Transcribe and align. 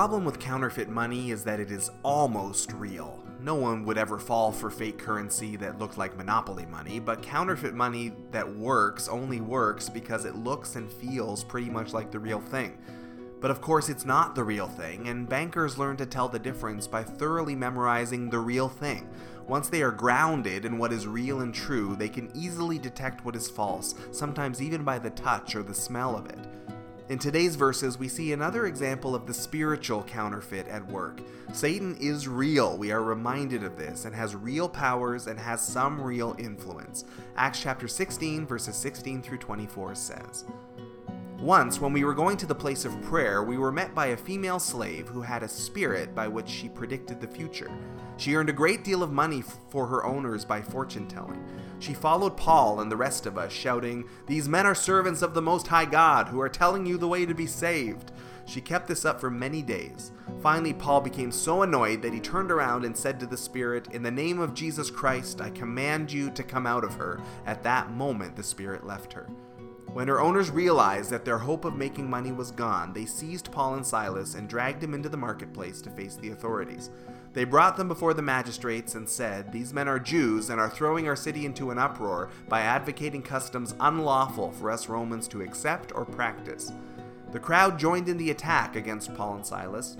problem 0.00 0.24
with 0.24 0.38
counterfeit 0.38 0.88
money 0.88 1.30
is 1.30 1.44
that 1.44 1.60
it 1.60 1.70
is 1.70 1.90
almost 2.02 2.72
real. 2.72 3.22
No 3.38 3.54
one 3.54 3.84
would 3.84 3.98
ever 3.98 4.18
fall 4.18 4.50
for 4.50 4.70
fake 4.70 4.96
currency 4.96 5.56
that 5.56 5.78
looked 5.78 5.98
like 5.98 6.16
monopoly 6.16 6.64
money, 6.64 6.98
but 6.98 7.22
counterfeit 7.22 7.74
money 7.74 8.12
that 8.30 8.56
works 8.56 9.08
only 9.08 9.42
works 9.42 9.90
because 9.90 10.24
it 10.24 10.36
looks 10.36 10.76
and 10.76 10.90
feels 10.90 11.44
pretty 11.44 11.68
much 11.68 11.92
like 11.92 12.10
the 12.10 12.18
real 12.18 12.40
thing. 12.40 12.78
But 13.42 13.50
of 13.50 13.60
course, 13.60 13.90
it's 13.90 14.06
not 14.06 14.34
the 14.34 14.42
real 14.42 14.68
thing, 14.68 15.06
and 15.06 15.28
bankers 15.28 15.76
learn 15.76 15.98
to 15.98 16.06
tell 16.06 16.30
the 16.30 16.38
difference 16.38 16.86
by 16.86 17.02
thoroughly 17.02 17.54
memorizing 17.54 18.30
the 18.30 18.38
real 18.38 18.70
thing. 18.70 19.06
Once 19.46 19.68
they 19.68 19.82
are 19.82 19.90
grounded 19.90 20.64
in 20.64 20.78
what 20.78 20.94
is 20.94 21.06
real 21.06 21.42
and 21.42 21.52
true, 21.52 21.94
they 21.94 22.08
can 22.08 22.30
easily 22.34 22.78
detect 22.78 23.26
what 23.26 23.36
is 23.36 23.50
false, 23.50 23.94
sometimes 24.12 24.62
even 24.62 24.82
by 24.82 24.98
the 24.98 25.10
touch 25.10 25.54
or 25.54 25.62
the 25.62 25.74
smell 25.74 26.16
of 26.16 26.24
it. 26.24 26.38
In 27.10 27.18
today's 27.18 27.56
verses, 27.56 27.98
we 27.98 28.06
see 28.06 28.32
another 28.32 28.66
example 28.66 29.16
of 29.16 29.26
the 29.26 29.34
spiritual 29.34 30.04
counterfeit 30.04 30.68
at 30.68 30.86
work. 30.86 31.20
Satan 31.52 31.96
is 31.96 32.28
real, 32.28 32.78
we 32.78 32.92
are 32.92 33.02
reminded 33.02 33.64
of 33.64 33.76
this, 33.76 34.04
and 34.04 34.14
has 34.14 34.36
real 34.36 34.68
powers 34.68 35.26
and 35.26 35.36
has 35.36 35.60
some 35.60 36.00
real 36.00 36.36
influence. 36.38 37.04
Acts 37.34 37.62
chapter 37.62 37.88
16, 37.88 38.46
verses 38.46 38.76
16 38.76 39.22
through 39.22 39.38
24 39.38 39.96
says. 39.96 40.44
Once, 41.40 41.80
when 41.80 41.92
we 41.92 42.04
were 42.04 42.14
going 42.14 42.36
to 42.36 42.46
the 42.46 42.54
place 42.54 42.84
of 42.84 43.02
prayer, 43.02 43.42
we 43.42 43.58
were 43.58 43.72
met 43.72 43.92
by 43.92 44.08
a 44.08 44.16
female 44.16 44.60
slave 44.60 45.08
who 45.08 45.20
had 45.20 45.42
a 45.42 45.48
spirit 45.48 46.14
by 46.14 46.28
which 46.28 46.48
she 46.48 46.68
predicted 46.68 47.20
the 47.20 47.26
future. 47.26 47.72
She 48.18 48.36
earned 48.36 48.50
a 48.50 48.52
great 48.52 48.84
deal 48.84 49.02
of 49.02 49.10
money 49.10 49.42
for 49.70 49.84
her 49.88 50.04
owners 50.04 50.44
by 50.44 50.62
fortune 50.62 51.08
telling. 51.08 51.44
She 51.80 51.94
followed 51.94 52.36
Paul 52.36 52.78
and 52.78 52.92
the 52.92 52.96
rest 52.96 53.24
of 53.24 53.38
us, 53.38 53.50
shouting, 53.52 54.04
These 54.26 54.50
men 54.50 54.66
are 54.66 54.74
servants 54.74 55.22
of 55.22 55.32
the 55.32 55.40
Most 55.40 55.68
High 55.68 55.86
God, 55.86 56.28
who 56.28 56.38
are 56.40 56.48
telling 56.48 56.84
you 56.84 56.98
the 56.98 57.08
way 57.08 57.24
to 57.24 57.34
be 57.34 57.46
saved. 57.46 58.12
She 58.44 58.60
kept 58.60 58.86
this 58.86 59.06
up 59.06 59.18
for 59.18 59.30
many 59.30 59.62
days. 59.62 60.12
Finally, 60.42 60.74
Paul 60.74 61.00
became 61.00 61.32
so 61.32 61.62
annoyed 61.62 62.02
that 62.02 62.12
he 62.12 62.20
turned 62.20 62.50
around 62.50 62.84
and 62.84 62.94
said 62.94 63.18
to 63.20 63.26
the 63.26 63.36
Spirit, 63.36 63.88
In 63.92 64.02
the 64.02 64.10
name 64.10 64.40
of 64.40 64.52
Jesus 64.52 64.90
Christ, 64.90 65.40
I 65.40 65.48
command 65.50 66.12
you 66.12 66.30
to 66.32 66.42
come 66.42 66.66
out 66.66 66.84
of 66.84 66.94
her. 66.94 67.22
At 67.46 67.62
that 67.62 67.90
moment, 67.92 68.36
the 68.36 68.42
Spirit 68.42 68.86
left 68.86 69.14
her. 69.14 69.26
When 69.92 70.06
her 70.06 70.20
owners 70.20 70.50
realized 70.50 71.10
that 71.10 71.24
their 71.24 71.38
hope 71.38 71.64
of 71.64 71.74
making 71.76 72.08
money 72.08 72.30
was 72.30 72.50
gone, 72.50 72.92
they 72.92 73.06
seized 73.06 73.50
Paul 73.50 73.74
and 73.74 73.86
Silas 73.86 74.34
and 74.34 74.48
dragged 74.48 74.80
them 74.80 74.94
into 74.94 75.08
the 75.08 75.16
marketplace 75.16 75.80
to 75.80 75.90
face 75.90 76.16
the 76.16 76.30
authorities. 76.30 76.90
They 77.32 77.44
brought 77.44 77.76
them 77.76 77.86
before 77.86 78.12
the 78.12 78.22
magistrates 78.22 78.96
and 78.96 79.08
said, 79.08 79.52
These 79.52 79.72
men 79.72 79.86
are 79.86 80.00
Jews 80.00 80.50
and 80.50 80.60
are 80.60 80.68
throwing 80.68 81.06
our 81.06 81.14
city 81.14 81.46
into 81.46 81.70
an 81.70 81.78
uproar 81.78 82.30
by 82.48 82.62
advocating 82.62 83.22
customs 83.22 83.74
unlawful 83.78 84.50
for 84.50 84.70
us 84.70 84.88
Romans 84.88 85.28
to 85.28 85.42
accept 85.42 85.92
or 85.94 86.04
practice. 86.04 86.72
The 87.30 87.38
crowd 87.38 87.78
joined 87.78 88.08
in 88.08 88.16
the 88.16 88.32
attack 88.32 88.74
against 88.74 89.14
Paul 89.14 89.36
and 89.36 89.46
Silas, 89.46 89.96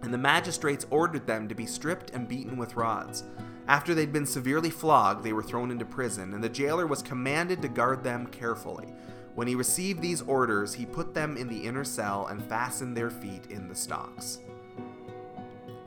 and 0.00 0.14
the 0.14 0.18
magistrates 0.18 0.86
ordered 0.88 1.26
them 1.26 1.48
to 1.48 1.54
be 1.54 1.66
stripped 1.66 2.10
and 2.10 2.26
beaten 2.26 2.56
with 2.56 2.76
rods. 2.76 3.24
After 3.68 3.94
they'd 3.94 4.12
been 4.12 4.24
severely 4.24 4.70
flogged, 4.70 5.22
they 5.22 5.34
were 5.34 5.42
thrown 5.42 5.70
into 5.70 5.84
prison, 5.84 6.32
and 6.32 6.42
the 6.42 6.48
jailer 6.48 6.86
was 6.86 7.02
commanded 7.02 7.60
to 7.60 7.68
guard 7.68 8.02
them 8.02 8.26
carefully. 8.26 8.94
When 9.34 9.46
he 9.46 9.54
received 9.54 10.00
these 10.00 10.22
orders, 10.22 10.74
he 10.74 10.86
put 10.86 11.12
them 11.12 11.36
in 11.36 11.48
the 11.48 11.66
inner 11.66 11.84
cell 11.84 12.26
and 12.26 12.42
fastened 12.42 12.96
their 12.96 13.10
feet 13.10 13.46
in 13.50 13.68
the 13.68 13.74
stocks. 13.74 14.38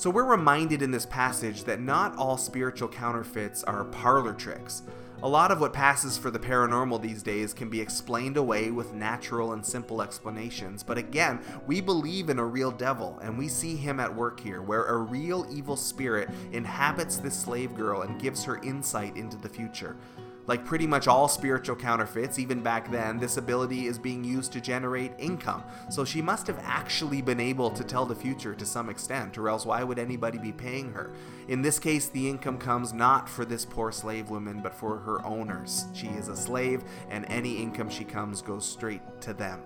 So 0.00 0.08
we're 0.08 0.24
reminded 0.24 0.80
in 0.80 0.92
this 0.92 1.04
passage 1.04 1.64
that 1.64 1.78
not 1.78 2.16
all 2.16 2.38
spiritual 2.38 2.88
counterfeits 2.88 3.62
are 3.64 3.84
parlor 3.84 4.32
tricks. 4.32 4.82
A 5.22 5.28
lot 5.28 5.50
of 5.50 5.60
what 5.60 5.74
passes 5.74 6.16
for 6.16 6.30
the 6.30 6.38
paranormal 6.38 7.02
these 7.02 7.22
days 7.22 7.52
can 7.52 7.68
be 7.68 7.82
explained 7.82 8.38
away 8.38 8.70
with 8.70 8.94
natural 8.94 9.52
and 9.52 9.62
simple 9.62 10.00
explanations, 10.00 10.82
but 10.82 10.96
again, 10.96 11.38
we 11.66 11.82
believe 11.82 12.30
in 12.30 12.38
a 12.38 12.46
real 12.46 12.70
devil, 12.70 13.18
and 13.20 13.36
we 13.36 13.46
see 13.46 13.76
him 13.76 14.00
at 14.00 14.16
work 14.16 14.40
here, 14.40 14.62
where 14.62 14.86
a 14.86 14.96
real 14.96 15.46
evil 15.50 15.76
spirit 15.76 16.30
inhabits 16.50 17.18
this 17.18 17.38
slave 17.38 17.74
girl 17.74 18.00
and 18.00 18.18
gives 18.18 18.42
her 18.44 18.56
insight 18.62 19.18
into 19.18 19.36
the 19.36 19.50
future. 19.50 19.98
Like 20.46 20.64
pretty 20.64 20.86
much 20.86 21.06
all 21.06 21.28
spiritual 21.28 21.76
counterfeits, 21.76 22.38
even 22.38 22.60
back 22.60 22.90
then, 22.90 23.18
this 23.18 23.36
ability 23.36 23.86
is 23.86 23.98
being 23.98 24.24
used 24.24 24.52
to 24.52 24.60
generate 24.60 25.12
income. 25.18 25.62
So 25.90 26.04
she 26.04 26.22
must 26.22 26.46
have 26.46 26.58
actually 26.62 27.22
been 27.22 27.40
able 27.40 27.70
to 27.70 27.84
tell 27.84 28.06
the 28.06 28.14
future 28.14 28.54
to 28.54 28.66
some 28.66 28.90
extent, 28.90 29.38
or 29.38 29.48
else 29.48 29.64
why 29.64 29.84
would 29.84 29.98
anybody 29.98 30.38
be 30.38 30.52
paying 30.52 30.92
her? 30.92 31.12
In 31.48 31.62
this 31.62 31.78
case, 31.78 32.08
the 32.08 32.28
income 32.28 32.58
comes 32.58 32.92
not 32.92 33.28
for 33.28 33.44
this 33.44 33.64
poor 33.64 33.92
slave 33.92 34.30
woman, 34.30 34.60
but 34.60 34.74
for 34.74 34.98
her 34.98 35.24
owners. 35.24 35.86
She 35.94 36.08
is 36.08 36.28
a 36.28 36.36
slave, 36.36 36.82
and 37.08 37.24
any 37.26 37.58
income 37.58 37.90
she 37.90 38.04
comes 38.04 38.42
goes 38.42 38.64
straight 38.64 39.02
to 39.22 39.32
them. 39.32 39.60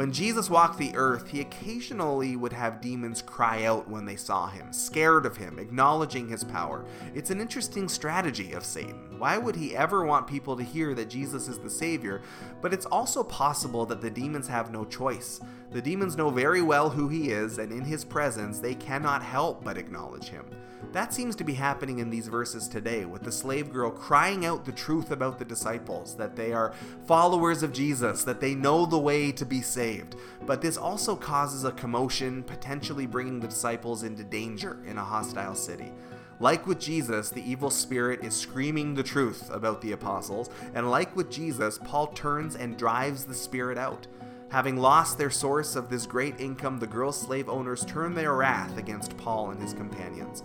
When 0.00 0.12
Jesus 0.12 0.48
walked 0.48 0.78
the 0.78 0.96
earth, 0.96 1.28
he 1.28 1.42
occasionally 1.42 2.34
would 2.34 2.54
have 2.54 2.80
demons 2.80 3.20
cry 3.20 3.64
out 3.64 3.86
when 3.86 4.06
they 4.06 4.16
saw 4.16 4.46
him, 4.46 4.72
scared 4.72 5.26
of 5.26 5.36
him, 5.36 5.58
acknowledging 5.58 6.26
his 6.26 6.42
power. 6.42 6.86
It's 7.14 7.28
an 7.28 7.38
interesting 7.38 7.86
strategy 7.86 8.54
of 8.54 8.64
Satan. 8.64 9.18
Why 9.18 9.36
would 9.36 9.56
he 9.56 9.76
ever 9.76 10.06
want 10.06 10.26
people 10.26 10.56
to 10.56 10.62
hear 10.62 10.94
that 10.94 11.10
Jesus 11.10 11.48
is 11.48 11.58
the 11.58 11.68
Savior? 11.68 12.22
But 12.62 12.72
it's 12.72 12.86
also 12.86 13.22
possible 13.22 13.84
that 13.84 14.00
the 14.00 14.08
demons 14.08 14.48
have 14.48 14.72
no 14.72 14.86
choice. 14.86 15.38
The 15.70 15.82
demons 15.82 16.16
know 16.16 16.30
very 16.30 16.62
well 16.62 16.88
who 16.88 17.10
he 17.10 17.30
is, 17.30 17.58
and 17.58 17.70
in 17.70 17.84
his 17.84 18.02
presence, 18.02 18.58
they 18.58 18.76
cannot 18.76 19.22
help 19.22 19.62
but 19.62 19.76
acknowledge 19.76 20.30
him. 20.30 20.46
That 20.92 21.14
seems 21.14 21.36
to 21.36 21.44
be 21.44 21.54
happening 21.54 22.00
in 22.00 22.10
these 22.10 22.26
verses 22.26 22.66
today, 22.66 23.04
with 23.04 23.22
the 23.22 23.30
slave 23.30 23.72
girl 23.72 23.92
crying 23.92 24.44
out 24.44 24.64
the 24.64 24.72
truth 24.72 25.12
about 25.12 25.38
the 25.38 25.44
disciples 25.44 26.16
that 26.16 26.34
they 26.34 26.52
are 26.52 26.74
followers 27.06 27.62
of 27.62 27.72
Jesus, 27.72 28.24
that 28.24 28.40
they 28.40 28.56
know 28.56 28.86
the 28.86 28.98
way 28.98 29.30
to 29.30 29.46
be 29.46 29.60
saved. 29.90 30.16
But 30.46 30.60
this 30.60 30.76
also 30.76 31.16
causes 31.16 31.64
a 31.64 31.72
commotion, 31.72 32.42
potentially 32.42 33.06
bringing 33.06 33.40
the 33.40 33.48
disciples 33.48 34.02
into 34.02 34.24
danger 34.24 34.78
in 34.86 34.98
a 34.98 35.04
hostile 35.04 35.54
city. 35.54 35.92
Like 36.38 36.66
with 36.66 36.80
Jesus, 36.80 37.30
the 37.30 37.48
evil 37.48 37.70
spirit 37.70 38.24
is 38.24 38.34
screaming 38.34 38.94
the 38.94 39.02
truth 39.02 39.50
about 39.50 39.82
the 39.82 39.92
apostles, 39.92 40.48
and 40.74 40.90
like 40.90 41.14
with 41.14 41.30
Jesus, 41.30 41.78
Paul 41.84 42.08
turns 42.08 42.56
and 42.56 42.78
drives 42.78 43.24
the 43.24 43.34
spirit 43.34 43.76
out. 43.76 44.06
Having 44.50 44.78
lost 44.78 45.18
their 45.18 45.30
source 45.30 45.76
of 45.76 45.90
this 45.90 46.06
great 46.06 46.40
income, 46.40 46.78
the 46.78 46.86
girl 46.86 47.12
slave 47.12 47.48
owners 47.48 47.84
turn 47.84 48.14
their 48.14 48.34
wrath 48.34 48.76
against 48.78 49.16
Paul 49.16 49.50
and 49.50 49.60
his 49.60 49.74
companions. 49.74 50.42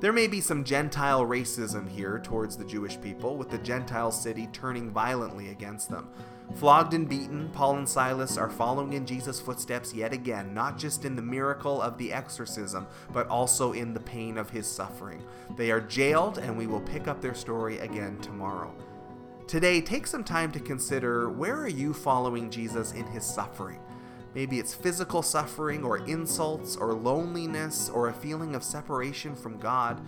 There 0.00 0.12
may 0.12 0.28
be 0.28 0.40
some 0.40 0.62
Gentile 0.64 1.22
racism 1.22 1.88
here 1.88 2.20
towards 2.22 2.56
the 2.56 2.64
Jewish 2.64 3.00
people, 3.00 3.36
with 3.36 3.50
the 3.50 3.58
Gentile 3.58 4.12
city 4.12 4.48
turning 4.52 4.90
violently 4.90 5.48
against 5.50 5.88
them. 5.88 6.08
Flogged 6.54 6.94
and 6.94 7.08
beaten, 7.08 7.50
Paul 7.52 7.76
and 7.76 7.88
Silas 7.88 8.36
are 8.36 8.50
following 8.50 8.94
in 8.94 9.06
Jesus' 9.06 9.40
footsteps 9.40 9.94
yet 9.94 10.12
again, 10.12 10.54
not 10.54 10.78
just 10.78 11.04
in 11.04 11.14
the 11.14 11.22
miracle 11.22 11.80
of 11.80 11.98
the 11.98 12.12
exorcism, 12.12 12.86
but 13.12 13.28
also 13.28 13.72
in 13.72 13.94
the 13.94 14.00
pain 14.00 14.38
of 14.38 14.50
his 14.50 14.66
suffering. 14.66 15.22
They 15.56 15.70
are 15.70 15.80
jailed, 15.80 16.38
and 16.38 16.56
we 16.56 16.66
will 16.66 16.80
pick 16.80 17.06
up 17.06 17.20
their 17.20 17.34
story 17.34 17.78
again 17.78 18.18
tomorrow. 18.20 18.74
Today, 19.46 19.80
take 19.80 20.06
some 20.06 20.24
time 20.24 20.50
to 20.52 20.60
consider 20.60 21.30
where 21.30 21.56
are 21.56 21.68
you 21.68 21.94
following 21.94 22.50
Jesus 22.50 22.92
in 22.92 23.06
his 23.06 23.24
suffering? 23.24 23.80
Maybe 24.34 24.58
it's 24.58 24.74
physical 24.74 25.22
suffering, 25.22 25.84
or 25.84 25.98
insults, 26.06 26.76
or 26.76 26.92
loneliness, 26.92 27.88
or 27.88 28.08
a 28.08 28.12
feeling 28.12 28.54
of 28.54 28.64
separation 28.64 29.34
from 29.36 29.58
God. 29.58 30.00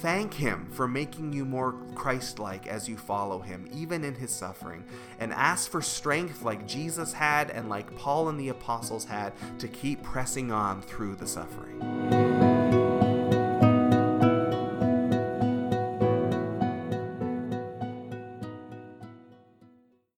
Thank 0.00 0.32
Him 0.32 0.66
for 0.70 0.88
making 0.88 1.34
you 1.34 1.44
more 1.44 1.74
Christ 1.94 2.38
like 2.38 2.66
as 2.66 2.88
you 2.88 2.96
follow 2.96 3.40
Him, 3.40 3.68
even 3.70 4.02
in 4.02 4.14
His 4.14 4.30
suffering, 4.30 4.82
and 5.18 5.30
ask 5.34 5.70
for 5.70 5.82
strength 5.82 6.42
like 6.42 6.66
Jesus 6.66 7.12
had 7.12 7.50
and 7.50 7.68
like 7.68 7.94
Paul 7.96 8.30
and 8.30 8.40
the 8.40 8.48
apostles 8.48 9.04
had 9.04 9.34
to 9.58 9.68
keep 9.68 10.02
pressing 10.02 10.50
on 10.50 10.80
through 10.80 11.16
the 11.16 11.26
suffering. 11.26 12.19